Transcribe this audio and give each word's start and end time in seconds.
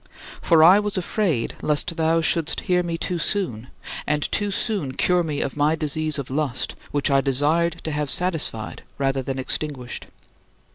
For 0.41 0.63
I 0.63 0.79
was 0.79 0.97
afraid 0.97 1.53
lest 1.61 1.95
thou 1.95 2.21
shouldst 2.21 2.61
hear 2.61 2.81
me 2.81 2.97
too 2.97 3.19
soon, 3.19 3.67
and 4.07 4.23
too 4.31 4.49
soon 4.49 4.93
cure 4.95 5.21
me 5.21 5.41
of 5.41 5.55
my 5.55 5.75
disease 5.75 6.17
of 6.17 6.31
lust 6.31 6.73
which 6.89 7.11
I 7.11 7.21
desired 7.21 7.81
to 7.83 7.91
have 7.91 8.09
satisfied 8.09 8.81
rather 8.97 9.21
than 9.21 9.37
extinguished. 9.37 10.07